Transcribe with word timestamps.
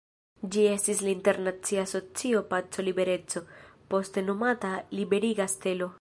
Ĝi 0.53 0.61
estis 0.75 1.03
la 1.07 1.11
Internacia 1.15 1.83
Asocio 1.89 2.41
Paco-Libereco, 2.55 3.45
poste 3.95 4.25
nomata 4.31 4.73
Liberiga 5.03 5.53
Stelo. 5.57 5.89